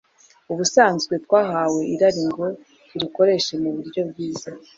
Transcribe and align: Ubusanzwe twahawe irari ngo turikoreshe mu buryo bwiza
Ubusanzwe 0.51 1.13
twahawe 1.25 1.81
irari 1.93 2.21
ngo 2.29 2.45
turikoreshe 2.89 3.53
mu 3.63 3.69
buryo 3.75 4.01
bwiza 4.09 4.49